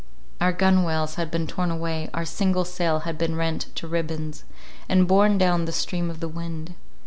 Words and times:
Our 0.41 0.51
gunwales 0.51 1.13
had 1.13 1.29
been 1.29 1.45
torn 1.45 1.69
away, 1.69 2.09
our 2.11 2.25
single 2.25 2.65
sail 2.65 3.01
had 3.01 3.19
been 3.19 3.35
rent 3.35 3.67
to 3.75 3.87
ribbands, 3.87 4.43
and 4.89 5.07
borne 5.07 5.37
down 5.37 5.65
the 5.65 5.71
stream 5.71 6.09
of 6.09 6.19
the 6.21 6.27
wind. 6.27 6.73